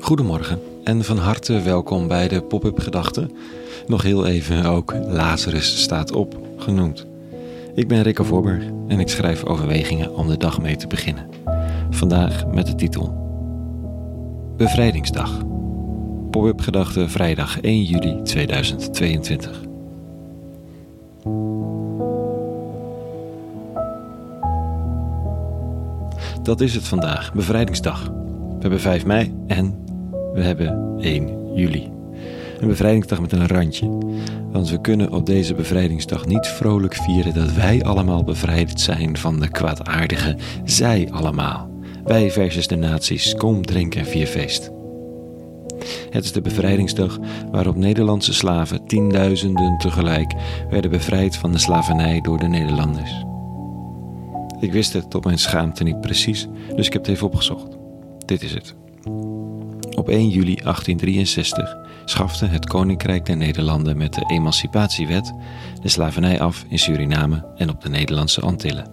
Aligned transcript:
Goedemorgen 0.00 0.60
en 0.84 1.04
van 1.04 1.18
harte 1.18 1.60
welkom 1.60 2.08
bij 2.08 2.28
de 2.28 2.42
Pop-up 2.42 2.78
Gedachten. 2.78 3.30
Nog 3.86 4.02
heel 4.02 4.26
even 4.26 4.64
ook 4.64 4.94
Lazarus 5.08 5.82
staat 5.82 6.12
op 6.12 6.40
genoemd. 6.56 7.06
Ik 7.74 7.88
ben 7.88 8.02
Rikke 8.02 8.24
Voorberg 8.24 8.64
en 8.88 9.00
ik 9.00 9.08
schrijf 9.08 9.44
overwegingen 9.44 10.14
om 10.14 10.28
de 10.28 10.36
dag 10.36 10.60
mee 10.60 10.76
te 10.76 10.86
beginnen. 10.86 11.28
Vandaag 11.90 12.46
met 12.46 12.66
de 12.66 12.74
titel 12.74 13.24
Bevrijdingsdag. 14.56 15.44
Pop-up 16.30 16.60
Gedachten 16.60 17.10
vrijdag 17.10 17.60
1 17.60 17.82
juli 17.82 18.22
2022. 18.22 19.75
Dat 26.46 26.60
is 26.60 26.74
het 26.74 26.88
vandaag, 26.88 27.34
Bevrijdingsdag. 27.34 28.04
We 28.04 28.56
hebben 28.60 28.80
5 28.80 29.04
mei 29.04 29.34
en 29.46 29.84
we 30.34 30.42
hebben 30.42 30.98
1 31.00 31.54
juli. 31.54 31.90
Een 32.60 32.68
bevrijdingsdag 32.68 33.20
met 33.20 33.32
een 33.32 33.46
randje. 33.46 33.88
Want 34.52 34.70
we 34.70 34.80
kunnen 34.80 35.12
op 35.12 35.26
deze 35.26 35.54
bevrijdingsdag 35.54 36.26
niet 36.26 36.46
vrolijk 36.46 36.94
vieren 36.94 37.34
dat 37.34 37.52
wij 37.52 37.82
allemaal 37.82 38.24
bevrijd 38.24 38.80
zijn 38.80 39.16
van 39.16 39.40
de 39.40 39.48
kwaadaardige 39.48 40.36
zij 40.64 41.08
allemaal. 41.10 41.70
Wij 42.04 42.30
versus 42.30 42.66
de 42.66 42.76
naties, 42.76 43.34
kom 43.34 43.62
drinken 43.62 44.00
en 44.00 44.06
vier 44.06 44.26
feest. 44.26 44.70
Het 46.10 46.24
is 46.24 46.32
de 46.32 46.40
bevrijdingsdag 46.40 47.18
waarop 47.50 47.76
Nederlandse 47.76 48.34
slaven, 48.34 48.86
tienduizenden 48.86 49.78
tegelijk, 49.78 50.34
werden 50.70 50.90
bevrijd 50.90 51.36
van 51.36 51.52
de 51.52 51.58
slavernij 51.58 52.20
door 52.20 52.38
de 52.38 52.48
Nederlanders. 52.48 53.24
Ik 54.60 54.72
wist 54.72 54.92
het 54.92 55.10
tot 55.10 55.24
mijn 55.24 55.38
schaamte 55.38 55.82
niet 55.82 56.00
precies, 56.00 56.46
dus 56.76 56.86
ik 56.86 56.92
heb 56.92 57.02
het 57.02 57.10
even 57.10 57.26
opgezocht. 57.26 57.76
Dit 58.26 58.42
is 58.42 58.54
het. 58.54 58.74
Op 59.96 60.08
1 60.08 60.28
juli 60.28 60.54
1863 60.54 61.76
schafte 62.04 62.46
het 62.46 62.66
Koninkrijk 62.66 63.26
der 63.26 63.36
Nederlanden 63.36 63.96
met 63.96 64.14
de 64.14 64.24
Emancipatiewet 64.26 65.34
de 65.82 65.88
slavernij 65.88 66.40
af 66.40 66.64
in 66.68 66.78
Suriname 66.78 67.46
en 67.56 67.70
op 67.70 67.80
de 67.80 67.88
Nederlandse 67.88 68.40
Antillen. 68.40 68.90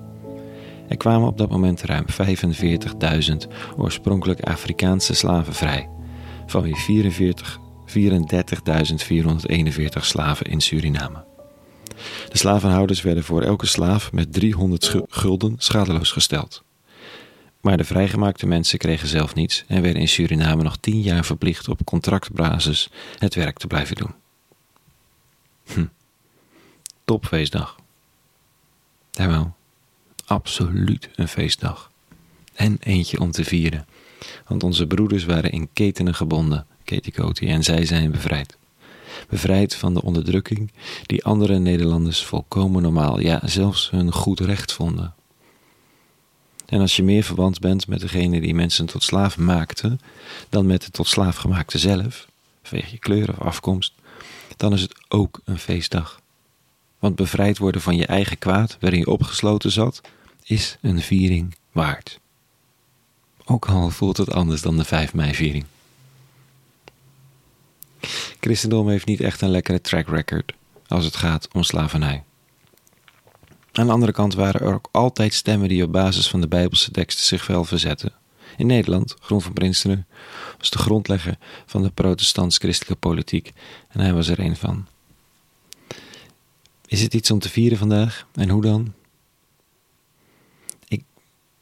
Er 0.87 0.97
kwamen 0.97 1.27
op 1.27 1.37
dat 1.37 1.49
moment 1.49 1.81
ruim 1.81 2.05
45.000 2.11 3.35
oorspronkelijk 3.77 4.41
Afrikaanse 4.43 5.13
slaven 5.13 5.53
vrij, 5.53 5.89
van 6.45 6.61
wie 6.61 7.05
34.441 9.95 10.01
slaven 10.01 10.45
in 10.45 10.61
Suriname. 10.61 11.32
De 12.29 12.37
slavenhouders 12.37 13.01
werden 13.01 13.23
voor 13.23 13.41
elke 13.41 13.65
slaaf 13.65 14.11
met 14.11 14.33
300 14.33 14.95
gulden 15.09 15.55
schadeloos 15.57 16.11
gesteld. 16.11 16.63
Maar 17.61 17.77
de 17.77 17.83
vrijgemaakte 17.83 18.45
mensen 18.45 18.77
kregen 18.77 19.07
zelf 19.07 19.35
niets 19.35 19.63
en 19.67 19.81
werden 19.81 20.01
in 20.01 20.07
Suriname 20.07 20.63
nog 20.63 20.77
tien 20.77 21.01
jaar 21.01 21.25
verplicht 21.25 21.67
op 21.67 21.85
contractbasis 21.85 22.89
het 23.17 23.35
werk 23.35 23.57
te 23.57 23.67
blijven 23.67 23.95
doen. 23.95 24.13
Hm. 25.73 25.85
Topfeestdag. 27.05 27.75
Jawel, 29.11 29.53
absoluut 30.25 31.09
een 31.15 31.27
feestdag. 31.27 31.91
En 32.53 32.77
eentje 32.79 33.19
om 33.19 33.31
te 33.31 33.43
vieren, 33.43 33.87
want 34.47 34.63
onze 34.63 34.87
broeders 34.87 35.25
waren 35.25 35.51
in 35.51 35.69
ketenen 35.73 36.15
gebonden, 36.15 36.65
Ketikoti, 36.83 37.47
en 37.47 37.63
zij 37.63 37.85
zijn 37.85 38.11
bevrijd. 38.11 38.57
Bevrijd 39.33 39.75
van 39.75 39.93
de 39.93 40.01
onderdrukking 40.01 40.71
die 41.05 41.23
andere 41.23 41.59
Nederlanders 41.59 42.23
volkomen 42.25 42.81
normaal, 42.81 43.19
ja 43.19 43.39
zelfs 43.43 43.89
hun 43.89 44.11
goed 44.11 44.39
recht 44.39 44.73
vonden. 44.73 45.13
En 46.65 46.79
als 46.79 46.95
je 46.95 47.03
meer 47.03 47.23
verwant 47.23 47.59
bent 47.59 47.87
met 47.87 47.99
degene 47.99 48.41
die 48.41 48.55
mensen 48.55 48.85
tot 48.85 49.03
slaaf 49.03 49.37
maakte, 49.37 49.97
dan 50.49 50.65
met 50.65 50.81
de 50.81 50.91
tot 50.91 51.07
slaaf 51.07 51.35
gemaakte 51.35 51.77
zelf, 51.77 52.27
vanwege 52.63 52.91
je 52.91 52.97
kleur 52.97 53.29
of 53.29 53.39
afkomst, 53.39 53.93
dan 54.57 54.73
is 54.73 54.81
het 54.81 54.95
ook 55.07 55.39
een 55.43 55.59
feestdag. 55.59 56.21
Want 56.99 57.15
bevrijd 57.15 57.57
worden 57.57 57.81
van 57.81 57.95
je 57.95 58.05
eigen 58.05 58.37
kwaad, 58.37 58.77
waarin 58.79 58.99
je 58.99 59.07
opgesloten 59.07 59.71
zat, 59.71 60.01
is 60.43 60.77
een 60.81 61.01
viering 61.01 61.55
waard. 61.71 62.19
Ook 63.45 63.65
al 63.65 63.89
voelt 63.89 64.17
het 64.17 64.31
anders 64.31 64.61
dan 64.61 64.77
de 64.77 64.83
5 64.83 65.13
mei-viering. 65.13 65.65
Christendom 68.43 68.89
heeft 68.89 69.05
niet 69.05 69.21
echt 69.21 69.41
een 69.41 69.49
lekkere 69.49 69.81
track 69.81 70.07
record 70.07 70.53
als 70.87 71.05
het 71.05 71.15
gaat 71.15 71.47
om 71.53 71.63
slavernij. 71.63 72.23
Aan 73.71 73.85
de 73.85 73.91
andere 73.91 74.11
kant 74.11 74.33
waren 74.33 74.61
er 74.61 74.73
ook 74.73 74.89
altijd 74.91 75.33
stemmen 75.33 75.69
die 75.69 75.83
op 75.83 75.91
basis 75.91 76.29
van 76.29 76.41
de 76.41 76.47
Bijbelse 76.47 76.91
teksten 76.91 77.25
zich 77.25 77.47
wel 77.47 77.63
verzetten. 77.63 78.13
In 78.57 78.67
Nederland, 78.67 79.15
Groen 79.19 79.41
van 79.41 79.53
Prinsteren, 79.53 80.07
was 80.57 80.69
de 80.69 80.77
grondlegger 80.77 81.37
van 81.65 81.83
de 81.83 81.89
protestants-christelijke 81.89 82.95
politiek 82.95 83.53
en 83.89 83.99
hij 83.99 84.13
was 84.13 84.27
er 84.27 84.39
een 84.39 84.55
van. 84.55 84.87
Is 86.87 87.01
het 87.01 87.13
iets 87.13 87.31
om 87.31 87.39
te 87.39 87.49
vieren 87.49 87.77
vandaag? 87.77 88.27
En 88.33 88.49
hoe 88.49 88.61
dan? 88.61 88.93
Ik, 90.87 91.03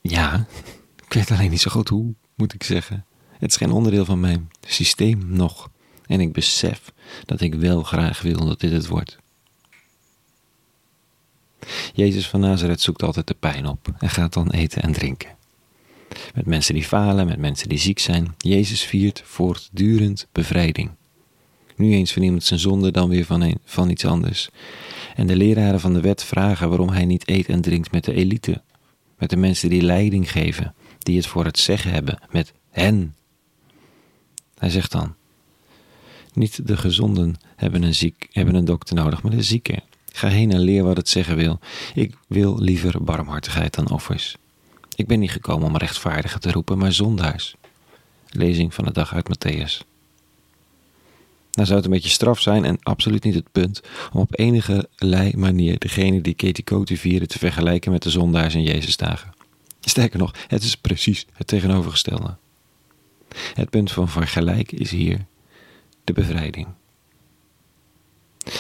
ja, 0.01 0.47
ik 1.07 1.13
weet 1.13 1.31
alleen 1.31 1.49
niet 1.49 1.61
zo 1.61 1.71
goed 1.71 1.89
hoe, 1.89 2.13
moet 2.35 2.53
ik 2.53 2.63
zeggen. 2.63 3.05
Het 3.31 3.49
is 3.51 3.57
geen 3.57 3.71
onderdeel 3.71 4.05
van 4.05 4.19
mijn 4.19 4.51
systeem 4.67 5.25
nog. 5.27 5.69
En 6.11 6.19
ik 6.19 6.31
besef 6.31 6.91
dat 7.25 7.41
ik 7.41 7.53
wel 7.53 7.83
graag 7.83 8.21
wil 8.21 8.45
dat 8.45 8.59
dit 8.59 8.71
het 8.71 8.87
wordt. 8.87 9.17
Jezus 11.93 12.27
van 12.27 12.39
Nazareth 12.39 12.81
zoekt 12.81 13.03
altijd 13.03 13.27
de 13.27 13.33
pijn 13.33 13.67
op 13.67 13.87
en 13.99 14.09
gaat 14.09 14.33
dan 14.33 14.49
eten 14.49 14.81
en 14.81 14.91
drinken. 14.91 15.35
Met 16.33 16.45
mensen 16.45 16.73
die 16.73 16.83
falen, 16.83 17.27
met 17.27 17.37
mensen 17.37 17.69
die 17.69 17.77
ziek 17.77 17.99
zijn. 17.99 18.33
Jezus 18.37 18.81
viert 18.81 19.21
voortdurend 19.25 20.27
bevrijding. 20.31 20.91
Nu 21.75 21.93
eens 21.93 22.13
van 22.13 22.23
iemand 22.23 22.43
zijn 22.43 22.59
zonde, 22.59 22.91
dan 22.91 23.09
weer 23.09 23.25
van, 23.25 23.41
een, 23.41 23.59
van 23.65 23.89
iets 23.89 24.05
anders. 24.05 24.49
En 25.15 25.27
de 25.27 25.35
leraren 25.35 25.79
van 25.79 25.93
de 25.93 26.01
wet 26.01 26.23
vragen 26.23 26.69
waarom 26.69 26.89
hij 26.89 27.05
niet 27.05 27.29
eet 27.29 27.47
en 27.47 27.61
drinkt 27.61 27.91
met 27.91 28.03
de 28.03 28.13
elite. 28.13 28.61
Met 29.17 29.29
de 29.29 29.37
mensen 29.37 29.69
die 29.69 29.81
leiding 29.81 30.31
geven, 30.31 30.75
die 30.99 31.17
het 31.17 31.27
voor 31.27 31.45
het 31.45 31.59
zeggen 31.59 31.91
hebben, 31.91 32.19
met 32.31 32.53
hen. 32.69 33.15
Hij 34.57 34.69
zegt 34.69 34.91
dan: 34.91 35.15
Niet 36.33 36.67
de 36.67 36.77
gezonden 36.77 37.35
hebben 37.55 37.83
een, 37.83 37.95
ziek, 37.95 38.27
hebben 38.31 38.55
een 38.55 38.65
dokter 38.65 38.95
nodig, 38.95 39.23
maar 39.23 39.31
de 39.31 39.43
zieken. 39.43 39.83
Ga 40.11 40.27
heen 40.27 40.51
en 40.51 40.59
leer 40.59 40.83
wat 40.83 40.97
het 40.97 41.09
zeggen 41.09 41.35
wil. 41.35 41.59
Ik 41.93 42.15
wil 42.27 42.59
liever 42.59 43.03
barmhartigheid 43.03 43.75
dan 43.75 43.89
offers. 43.89 44.35
Ik 44.95 45.07
ben 45.07 45.19
niet 45.19 45.31
gekomen 45.31 45.67
om 45.67 45.77
rechtvaardigen 45.77 46.39
te 46.39 46.51
roepen, 46.51 46.77
maar 46.77 46.93
zondaars. 46.93 47.55
Lezing 48.29 48.73
van 48.73 48.85
de 48.85 48.91
dag 48.91 49.13
uit 49.13 49.29
Matthäus. 49.29 49.89
Nou 51.51 51.67
zou 51.67 51.75
het 51.75 51.85
een 51.85 51.91
beetje 51.91 52.09
straf 52.09 52.39
zijn 52.39 52.65
en 52.65 52.77
absoluut 52.81 53.23
niet 53.23 53.35
het 53.35 53.51
punt 53.51 53.81
om 54.13 54.19
op 54.19 54.39
enige 54.39 54.89
manier 55.35 55.79
degene 55.79 56.21
die 56.21 56.33
Ketikoti 56.33 56.97
vieren 56.97 57.27
te 57.27 57.37
vergelijken 57.37 57.91
met 57.91 58.03
de 58.03 58.09
zondaars 58.09 58.55
in 58.55 58.63
Jezus 58.63 58.97
dagen. 58.97 59.33
Sterker 59.81 60.19
nog, 60.19 60.35
het 60.47 60.63
is 60.63 60.75
precies 60.75 61.25
het 61.33 61.47
tegenovergestelde. 61.47 62.35
Het 63.53 63.69
punt 63.69 63.91
van 63.91 64.09
vergelijk 64.09 64.71
is 64.71 64.91
hier 64.91 65.25
de 66.03 66.13
bevrijding. 66.13 66.67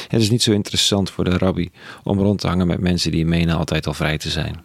Het 0.07 0.21
is 0.21 0.29
niet 0.29 0.43
zo 0.43 0.51
interessant 0.51 1.09
voor 1.09 1.23
de 1.23 1.37
rabbi 1.37 1.71
om 2.03 2.19
rond 2.19 2.39
te 2.39 2.47
hangen 2.47 2.67
met 2.67 2.79
mensen 2.79 3.11
die 3.11 3.25
menen 3.25 3.57
altijd 3.57 3.87
al 3.87 3.93
vrij 3.93 4.17
te 4.17 4.29
zijn. 4.29 4.63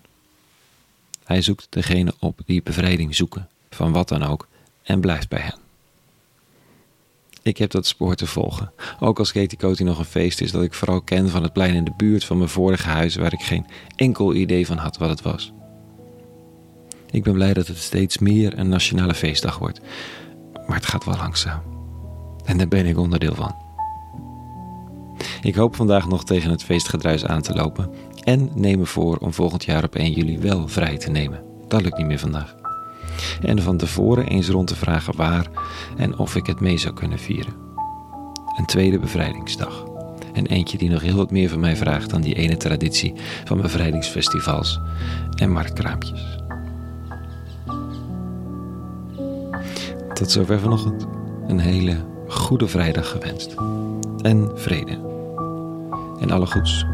Hij 1.25 1.43
zoekt 1.43 1.67
degene 1.71 2.15
op 2.19 2.41
die 2.47 2.63
bevrijding 2.63 3.15
zoeken, 3.15 3.49
van 3.71 3.93
wat 3.93 4.09
dan 4.09 4.23
ook, 4.23 4.49
en 4.83 5.01
blijft 5.01 5.29
bij 5.29 5.41
hen. 5.41 5.65
Ik 7.43 7.59
heb 7.59 7.71
dat 7.71 7.87
spoor 7.87 8.15
te 8.15 8.27
volgen, 8.27 8.73
ook 9.01 9.19
als 9.19 9.33
Katie 9.33 9.59
Coty 9.59 9.83
nog 9.83 9.99
een 9.99 10.05
feest 10.05 10.41
is 10.41 10.51
dat 10.51 10.63
ik 10.63 10.75
vooral 10.75 11.01
ken 11.01 11.29
van 11.29 11.43
het 11.43 11.53
plein 11.53 11.75
in 11.75 11.85
de 11.85 11.95
buurt 11.97 12.25
van 12.25 12.37
mijn 12.37 12.49
vorige 12.49 12.89
huis 12.89 13.15
waar 13.15 13.33
ik 13.33 13.43
geen 13.43 13.67
enkel 13.97 14.35
idee 14.35 14.67
van 14.67 14.77
had 14.77 14.97
wat 14.97 15.09
het 15.09 15.23
was. 15.23 15.53
Ik 17.11 17.23
ben 17.23 17.33
blij 17.33 17.55
dat 17.55 17.67
het 17.67 17.79
steeds 17.79 18.19
meer 18.19 18.59
een 18.59 18.69
nationale 18.69 19.15
feestdag 19.15 19.59
wordt, 19.59 19.81
maar 20.67 20.77
het 20.77 20.87
gaat 20.87 21.05
wel 21.05 21.17
langzaam. 21.17 21.76
En 22.47 22.59
daar 22.59 22.69
ben 22.69 22.87
ik 22.87 22.99
onderdeel 22.99 23.35
van. 23.35 23.55
Ik 25.43 25.55
hoop 25.55 25.77
vandaag 25.77 26.09
nog 26.09 26.25
tegen 26.25 26.51
het 26.51 26.65
feestgedruis 26.65 27.25
aan 27.25 27.43
te 27.43 27.55
lopen 27.55 27.91
en 28.23 28.51
neem 28.55 28.79
me 28.79 28.87
voor 28.87 29.17
om 29.17 29.33
volgend 29.33 29.65
jaar 29.65 29.85
op 29.85 29.95
1 29.95 30.13
juli 30.13 30.39
wel 30.39 30.69
vrij 30.69 30.97
te 30.97 31.11
nemen. 31.11 31.43
Dat 31.69 31.83
lukt 31.83 31.97
niet 31.97 32.07
meer 32.07 32.19
vandaag. 32.19 32.55
En 33.43 33.63
van 33.63 33.77
tevoren 33.77 34.27
eens 34.27 34.49
rond 34.49 34.67
te 34.69 34.77
vragen 34.77 35.17
waar 35.17 35.47
en 35.97 36.19
of 36.19 36.37
ik 36.37 36.47
het 36.47 36.61
mee 36.61 36.79
zou 36.79 36.95
kunnen 36.95 37.19
vieren. 37.19 37.55
Een 38.59 38.67
tweede 38.67 38.99
bevrijdingsdag. 38.99 39.85
En 40.33 40.47
eentje 40.47 40.79
die 40.79 40.91
nog 40.91 41.03
heel 41.03 41.17
wat 41.17 41.31
meer 41.31 41.49
van 41.49 41.61
mij 41.61 41.77
vraagt 41.77 42.11
dan 42.11 42.21
die 42.21 42.35
ene 42.35 42.57
traditie 42.57 43.13
van 43.45 43.61
bevrijdingsfestivals 43.61 44.81
en 45.35 45.53
marktkraampjes. 45.53 46.39
Tot 50.13 50.31
zover 50.31 50.61
vanochtend. 50.61 51.07
Een 51.47 51.59
hele 51.59 51.97
goede 52.29 52.69
vrijdag 52.69 53.11
gewenst. 53.11 53.55
En 54.23 54.51
vrede 54.55 55.15
en 56.21 56.31
alle 56.31 56.47
goeds. 56.47 56.85